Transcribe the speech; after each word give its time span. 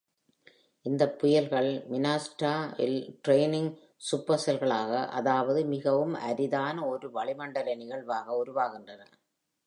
இந்த 0.85 1.03
புயல்கள் 1.19 1.67
Minnesota 1.89 2.53
இல் 2.77 2.95
training 3.27 3.67
supercell-களாக 4.07 5.07
அதாவது 5.09 5.65
மிகவும் 5.65 6.15
அரிதான 6.21 6.87
ஒரு 6.87 7.09
வளிமண்டல 7.11 7.75
நிகழ்வாக 7.75 8.37
உருவாகின்றன. 8.43 9.01